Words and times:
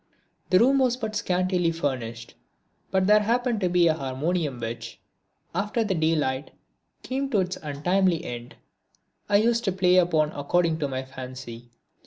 The 0.49 0.57
room 0.57 0.79
was 0.79 0.97
but 0.97 1.15
scantily 1.15 1.71
furnished, 1.71 2.33
but 2.89 3.05
there 3.05 3.19
happened 3.19 3.59
to 3.61 3.69
be 3.69 3.87
a 3.87 3.93
harmonium 3.93 4.59
which, 4.59 4.99
after 5.53 5.83
the 5.83 5.93
daylight 5.93 6.49
came 7.03 7.29
to 7.29 7.41
its 7.41 7.57
untimely 7.61 8.25
end, 8.25 8.55
I 9.29 9.37
used 9.37 9.63
to 9.65 9.71
play 9.71 9.97
upon 9.97 10.31
according 10.31 10.79
to 10.79 10.87
my 10.87 11.03
fancy. 11.05 11.69